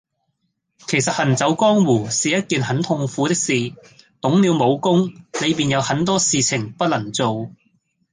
[0.87, 3.53] 其實行走江湖是一件很痛苦的事，
[4.19, 5.13] 懂了武功，
[5.45, 7.51] 你便有很多事情不能做